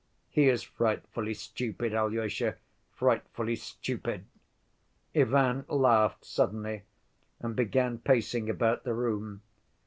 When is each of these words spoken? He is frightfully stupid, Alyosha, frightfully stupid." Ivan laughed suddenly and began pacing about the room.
He 0.31 0.49
is 0.49 0.63
frightfully 0.63 1.35
stupid, 1.35 1.93
Alyosha, 1.93 2.55
frightfully 2.91 3.55
stupid." 3.55 4.25
Ivan 5.15 5.63
laughed 5.69 6.25
suddenly 6.25 6.81
and 7.39 7.55
began 7.55 7.99
pacing 7.99 8.49
about 8.49 8.83
the 8.83 8.95
room. 8.95 9.43